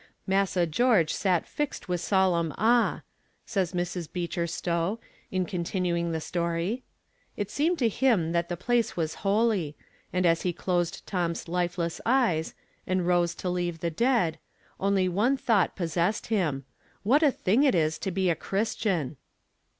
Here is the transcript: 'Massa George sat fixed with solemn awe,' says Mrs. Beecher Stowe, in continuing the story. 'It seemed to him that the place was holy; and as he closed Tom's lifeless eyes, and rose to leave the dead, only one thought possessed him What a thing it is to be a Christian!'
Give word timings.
'Massa 0.25 0.65
George 0.65 1.13
sat 1.13 1.47
fixed 1.47 1.87
with 1.87 2.01
solemn 2.01 2.51
awe,' 2.57 3.01
says 3.45 3.73
Mrs. 3.73 4.11
Beecher 4.11 4.47
Stowe, 4.47 4.99
in 5.29 5.45
continuing 5.45 6.11
the 6.11 6.19
story. 6.19 6.81
'It 7.37 7.51
seemed 7.51 7.77
to 7.77 7.87
him 7.87 8.31
that 8.31 8.49
the 8.49 8.57
place 8.57 8.97
was 8.97 9.13
holy; 9.21 9.75
and 10.11 10.25
as 10.25 10.41
he 10.41 10.53
closed 10.53 11.05
Tom's 11.05 11.47
lifeless 11.47 12.01
eyes, 12.03 12.55
and 12.87 13.05
rose 13.05 13.35
to 13.35 13.47
leave 13.47 13.79
the 13.81 13.91
dead, 13.91 14.39
only 14.79 15.07
one 15.07 15.37
thought 15.37 15.75
possessed 15.75 16.25
him 16.33 16.65
What 17.03 17.21
a 17.21 17.29
thing 17.31 17.61
it 17.61 17.75
is 17.75 17.99
to 17.99 18.09
be 18.09 18.31
a 18.31 18.35
Christian!' 18.35 19.17